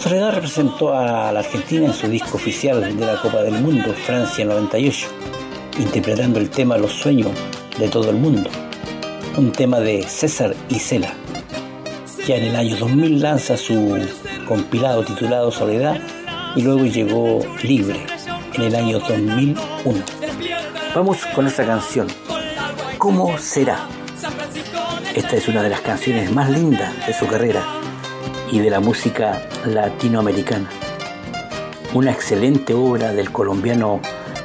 [0.00, 4.44] Soledad representó a la Argentina en su disco oficial de la Copa del Mundo, Francia
[4.44, 5.08] 98,
[5.80, 7.32] interpretando el tema Los sueños
[7.78, 8.48] de todo el mundo,
[9.36, 11.12] un tema de César Isela.
[12.26, 13.98] Ya en el año 2000 lanza su
[14.46, 16.00] compilado titulado Soledad
[16.56, 18.06] y luego llegó Libre
[18.54, 19.56] en el año 2001.
[20.94, 22.08] Vamos con nuestra canción,
[22.98, 23.86] ¿Cómo será?
[25.14, 27.64] Esta es una de las canciones más lindas de su carrera
[28.50, 30.68] y de la música latinoamericana.
[31.94, 34.00] Una excelente obra del colombiano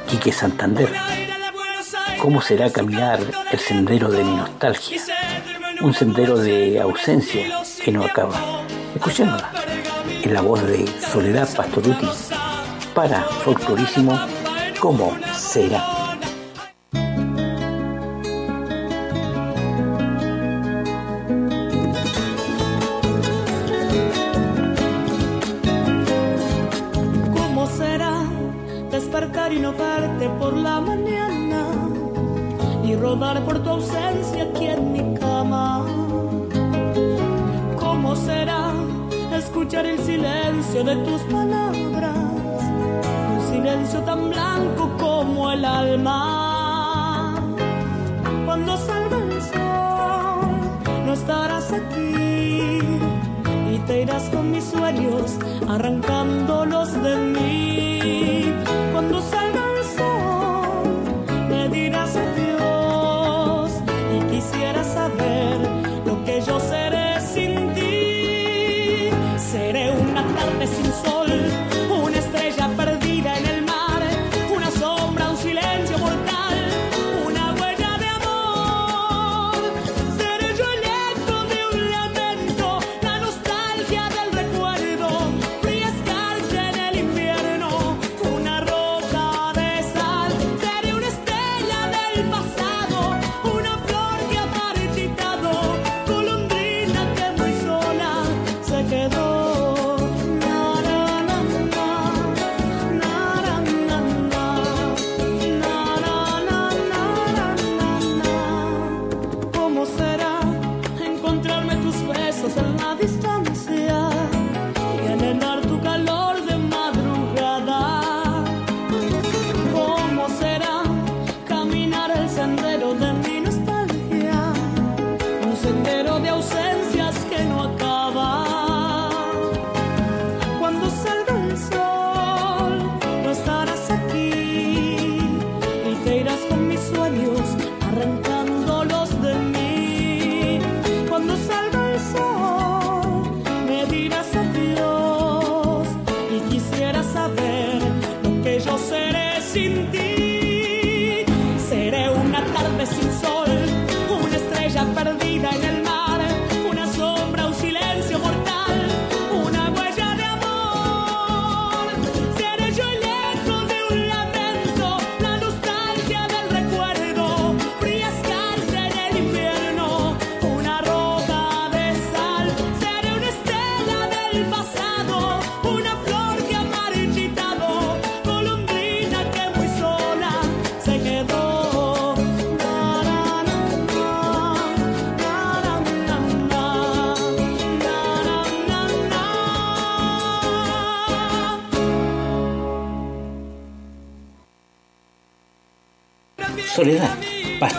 [0.08, 0.88] Quique Santander.
[2.18, 3.18] ¿Cómo será caminar
[3.50, 5.02] el sendero de mi nostalgia?
[5.80, 8.64] Un sendero de ausencia que no acaba.
[8.94, 9.63] Escuchémosla
[10.24, 12.08] en la voz de Soledad Pastoruti
[12.94, 14.18] para Folclorísimo,
[14.80, 16.03] ¿Cómo será?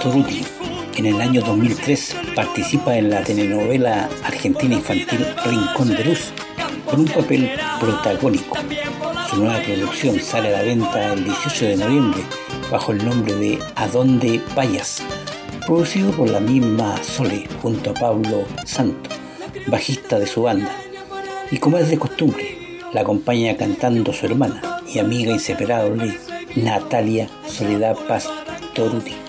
[0.06, 0.44] Pastoruti.
[0.98, 6.32] En el año 2003 participa en la telenovela argentina infantil Rincón de Luz
[6.86, 7.50] con un papel
[7.80, 8.56] protagónico.
[9.28, 12.22] Su nueva producción sale a la venta el 18 de noviembre
[12.72, 15.02] bajo el nombre de A dónde vayas,
[15.66, 19.10] producido por la misma Sole junto a Pablo Santo,
[19.66, 20.72] bajista de su banda.
[21.50, 26.16] Y como es de costumbre, la acompaña cantando su hermana y amiga inseparable
[26.56, 29.25] Natalia Soledad Pastoruti.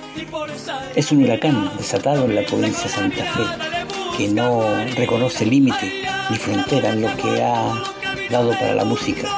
[0.97, 3.43] Es un huracán desatado en la provincia de Santa Fe
[4.17, 4.63] que no
[4.97, 5.93] reconoce límite
[6.31, 7.83] ni frontera en lo que ha
[8.31, 9.29] dado para la música.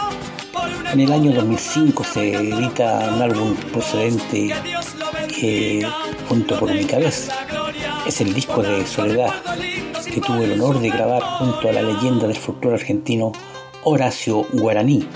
[0.93, 4.55] En el año 2005 se edita un álbum procedente
[5.43, 5.83] eh,
[6.29, 7.35] junto por mi cabeza.
[8.07, 9.35] Es el disco de Soledad
[10.05, 13.33] que tuvo el honor de grabar junto a la leyenda del folclore argentino
[13.83, 15.09] Horacio Guaraní.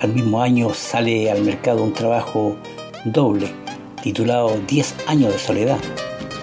[0.00, 2.56] Al mismo año sale al mercado un trabajo
[3.04, 3.59] doble
[4.02, 5.78] titulado 10 años de soledad.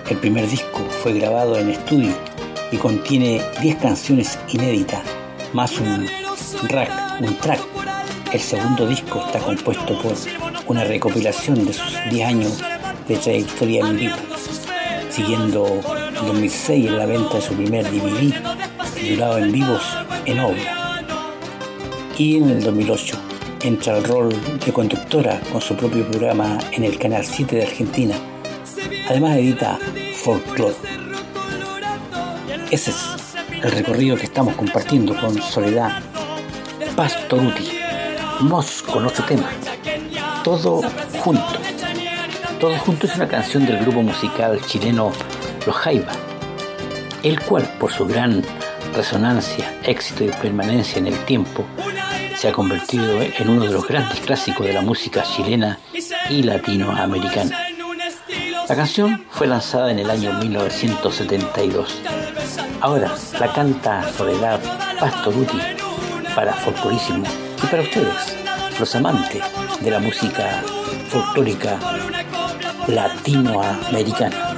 [0.10, 2.14] El primer disco fue grabado en estudio
[2.72, 5.02] y contiene 10 canciones inéditas,
[5.54, 6.08] más un
[7.20, 7.62] un track.
[8.32, 10.14] El segundo disco está compuesto por
[10.68, 12.64] una recopilación de sus 10 años
[13.08, 14.16] de trayectoria en vivo,
[15.10, 18.34] siguiendo en 2006 en la venta de su primer DVD
[18.94, 19.84] titulado En Vivos
[20.26, 21.04] en Obra.
[22.18, 23.27] Y en el 2008
[23.62, 24.30] entra al rol
[24.66, 28.16] de conductora con su propio programa en el Canal 7 de Argentina.
[29.10, 29.80] Además edita
[30.14, 30.76] Folklore.
[32.70, 36.02] Ese es el recorrido que estamos compartiendo con Soledad
[36.96, 37.80] Pastoruti.
[38.40, 39.50] Vamos con otro tema.
[40.44, 40.82] Todo
[41.20, 41.60] junto.
[42.60, 45.12] Todo junto es una canción del grupo musical chileno
[45.66, 46.12] Los Jaiba,
[47.24, 48.44] el cual por su gran
[48.96, 51.64] resonancia, éxito y permanencia en el tiempo,
[52.38, 55.80] se ha convertido en uno de los grandes clásicos de la música chilena
[56.30, 57.58] y latinoamericana.
[58.70, 62.02] La canción fue lanzada en el año 1972.
[62.82, 64.60] Ahora la canta Soledad
[65.00, 65.58] Pastoruti
[66.36, 67.26] para Folclorísimo
[67.64, 68.38] y para ustedes,
[68.80, 69.42] los amantes
[69.82, 70.62] de la música
[71.10, 71.80] folclórica
[72.88, 74.56] latinoamericana.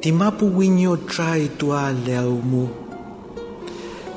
[0.00, 2.68] ti mapuwinyo trai tua leo mu.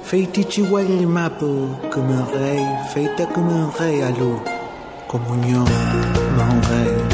[0.04, 4.40] Feitichi wali mapu kumerei, feita kumerei alu,
[5.08, 5.68] comunión,
[6.38, 7.13] monrei.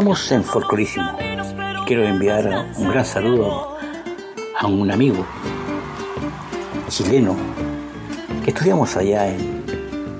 [0.00, 1.12] Estamos en Folclorísimo.
[1.86, 3.76] Quiero enviar un gran saludo
[4.58, 5.26] a un amigo
[6.88, 7.36] chileno
[8.42, 9.62] que estudiamos allá en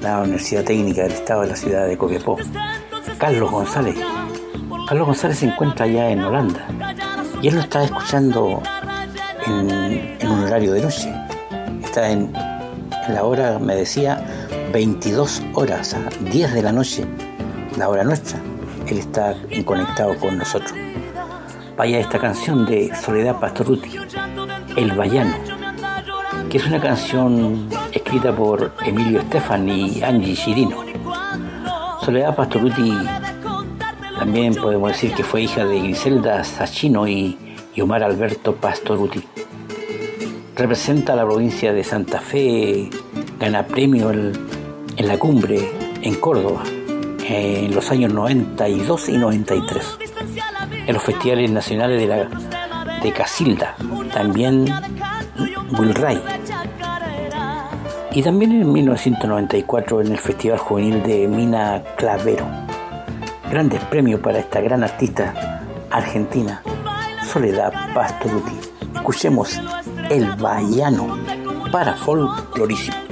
[0.03, 2.37] la Universidad Técnica del Estado de la ciudad de Copiapó,
[3.17, 3.97] Carlos González.
[4.87, 6.67] Carlos González se encuentra allá en Holanda
[7.41, 8.63] y él lo está escuchando
[9.47, 11.11] en, un horario de noche.
[11.83, 12.31] Está en,
[13.09, 14.23] en la hora, me decía,
[14.75, 17.07] 22 horas, a 10 de la noche,
[17.79, 18.40] la hora nuestra.
[18.91, 20.73] Él está conectado con nosotros.
[21.77, 23.97] Vaya esta canción de Soledad Pastoruti,
[24.77, 25.37] El Bayano,
[26.51, 30.85] que es una canción escrita por Emilio Estefan y Angie Chirino.
[32.03, 32.93] Soledad Pastoruti
[34.19, 37.39] también podemos decir que fue hija de Griselda Sachino y,
[37.81, 39.23] Omar Alberto Pastoruti.
[40.57, 42.91] Representa la provincia de Santa Fe,
[43.39, 44.33] gana premio en,
[44.99, 45.71] la cumbre
[46.03, 46.63] en Córdoba
[47.31, 49.99] en los años 92 y 93,
[50.87, 52.29] en los festivales nacionales de, la,
[53.01, 53.77] de Casilda,
[54.13, 54.67] también
[55.79, 56.21] Wilray,
[58.13, 62.47] y también en 1994 en el Festival Juvenil de Mina Clavero.
[63.49, 66.63] Grandes premios para esta gran artista argentina,
[67.33, 68.59] Soledad Pastoruti.
[68.97, 69.61] Escuchemos
[70.09, 71.17] El Bayano
[71.71, 73.10] para Folclorísimo.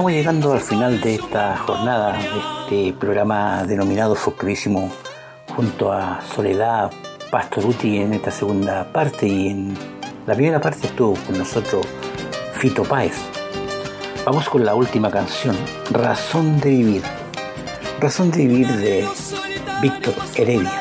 [0.00, 4.90] Estamos llegando al final de esta jornada, de este programa denominado Folclorísimo,
[5.54, 6.90] junto a Soledad
[7.30, 9.76] Pastoruti en esta segunda parte y en
[10.26, 11.86] la primera parte estuvo con nosotros
[12.54, 13.12] Fito Páez.
[14.24, 15.54] Vamos con la última canción,
[15.90, 17.02] Razón de Vivir.
[18.00, 19.06] Razón de Vivir de
[19.82, 20.80] Víctor Heredia.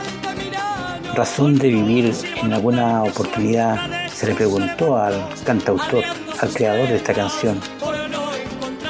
[1.14, 6.06] Razón de Vivir en alguna oportunidad se le preguntó al cantautor,
[6.40, 7.60] al creador de esta canción,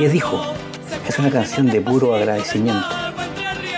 [0.05, 0.41] él dijo,
[1.07, 2.87] es una canción de puro agradecimiento,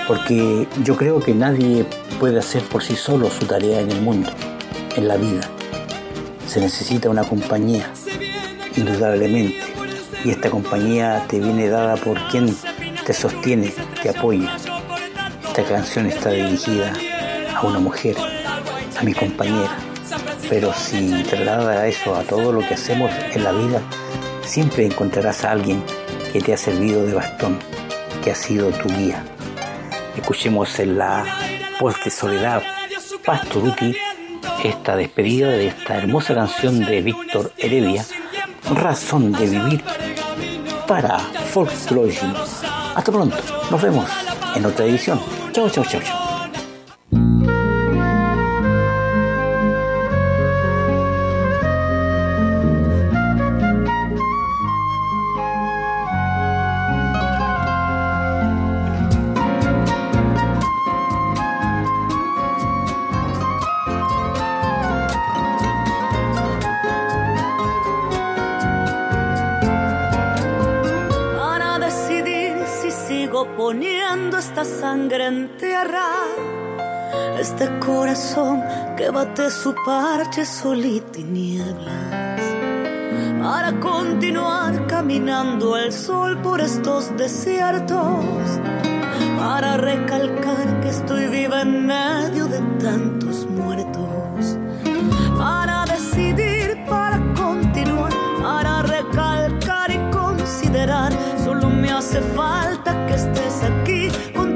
[0.08, 1.84] porque yo creo que nadie
[2.20, 4.30] puede hacer por sí solo su tarea en el mundo,
[4.96, 5.42] en la vida.
[6.48, 7.92] Se necesita una compañía,
[8.78, 9.74] indudablemente,
[10.24, 12.56] y esta compañía te viene dada por quien
[13.04, 13.74] te sostiene,
[14.04, 14.56] te apoya.
[15.48, 16.94] Esta canción está dirigida
[17.56, 18.16] a una mujer,
[19.00, 19.76] a mi compañera,
[20.50, 23.82] pero si traslada eso a todo lo que hacemos en la vida,
[24.44, 25.82] siempre encontrarás a alguien
[26.32, 27.60] que te ha servido de bastón,
[28.24, 29.24] que ha sido tu guía.
[30.16, 31.26] Escuchemos en la
[31.80, 32.64] voz de Soledad
[33.26, 33.96] Pastoruti
[34.64, 38.06] esta despedida de esta hermosa canción de Víctor Heredia,
[38.76, 39.84] Razón de Vivir
[40.88, 42.36] para Folklorismo.
[42.96, 43.38] Hasta pronto,
[43.70, 44.10] nos vemos
[44.56, 45.20] en otra edición.
[45.52, 46.21] Chao, chao, chao, chao.
[78.36, 82.42] Bate su parche sol y tinieblas
[83.42, 88.24] para continuar caminando al sol por estos desiertos.
[89.38, 94.58] Para recalcar que estoy viva en medio de tantos muertos.
[95.38, 98.14] Para decidir para continuar.
[98.42, 101.12] Para recalcar y considerar.
[101.44, 104.56] Solo me hace falta que estés aquí con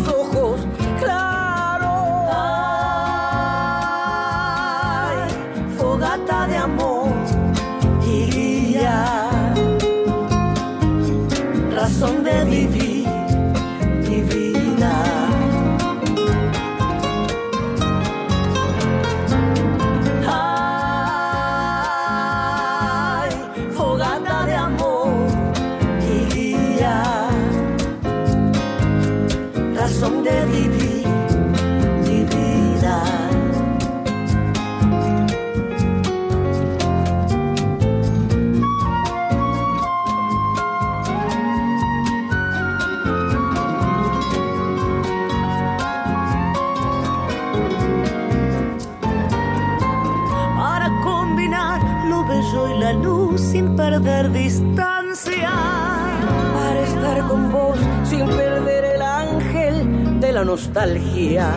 [60.51, 61.55] nostalgia.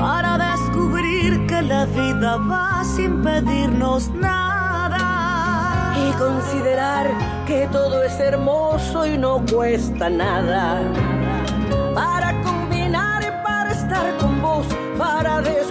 [0.00, 5.04] Para descubrir que la vida va sin pedirnos nada.
[6.04, 7.06] Y considerar
[7.46, 10.80] que todo es hermoso y no cuesta nada.
[11.94, 14.66] Para combinar, para estar con vos,
[14.96, 15.61] para descubrir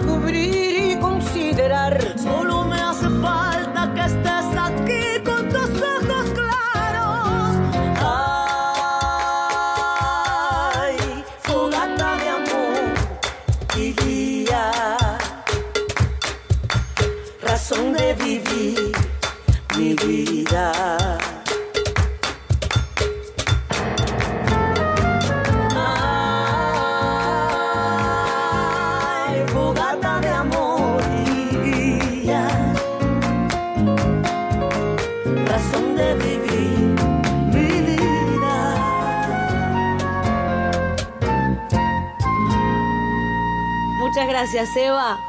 [44.42, 45.20] gracias, Eva.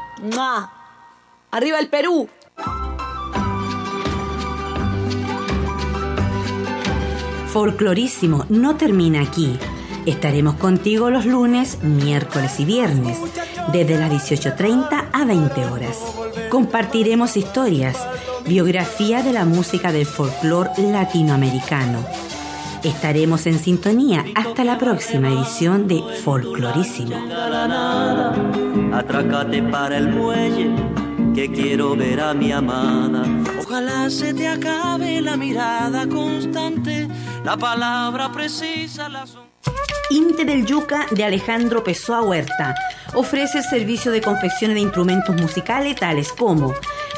[1.52, 2.28] Arriba el Perú.
[7.52, 9.56] Folclorísimo no termina aquí.
[10.04, 13.18] Estaremos contigo los lunes, miércoles y viernes,
[13.72, 15.96] desde las 18.30 a 20 horas.
[16.50, 17.96] Compartiremos historias,
[18.44, 22.04] biografía de la música del folclor latinoamericano.
[22.84, 27.16] Estaremos en sintonía hasta la próxima edición de Folclorísimo.
[28.92, 30.70] Atrácate para el muelle,
[31.34, 33.22] que quiero ver a mi amada.
[33.58, 37.08] Ojalá se te acabe la mirada constante,
[37.42, 39.24] la palabra precisa, la.
[40.10, 42.74] Inte del Yuca de Alejandro Pessoa Huerta
[43.14, 46.74] ofrece el servicio de confecciones de instrumentos musicales tales como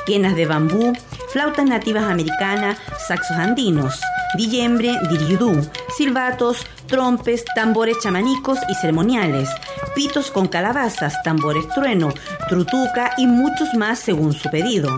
[0.06, 0.92] quenas de bambú,
[1.32, 4.00] flautas nativas americanas, saxos andinos,
[4.36, 9.48] dillembre, diriudú, silbatos, trompes, tambores chamanicos y ceremoniales,
[9.94, 12.12] pitos con calabazas, tambores trueno,
[12.48, 14.96] trutuca y muchos más según su pedido.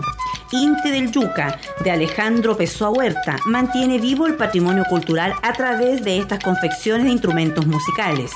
[0.51, 6.17] Inte del Yuca de Alejandro Pessoa Huerta mantiene vivo el patrimonio cultural a través de
[6.17, 8.31] estas confecciones de instrumentos musicales.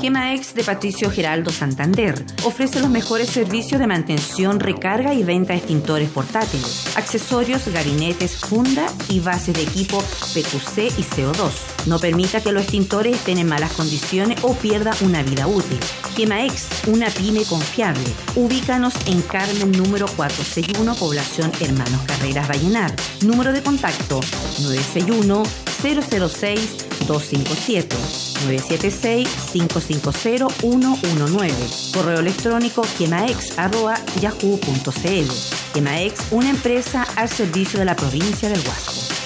[0.00, 5.58] GemaEx de Patricio Geraldo Santander ofrece los mejores servicios de mantención, recarga y venta de
[5.58, 9.98] extintores portátiles, accesorios, gabinetes, funda y bases de equipo
[10.34, 11.52] PQC y CO2.
[11.86, 15.78] No permita que los extintores estén en malas condiciones o pierda una vida útil.
[16.16, 18.04] GemaEx, una pyme confiable.
[18.34, 22.94] Ubícanos en Carmen número 461, población Hermanos Carreras Vallenar.
[23.22, 24.20] Número de contacto
[24.60, 25.42] 961
[25.82, 27.96] 006 257
[28.44, 31.54] 976 550 119
[31.92, 39.25] Correo electrónico quemaex.yahoo.cl Quemaex, una empresa al servicio de la provincia del Huasco.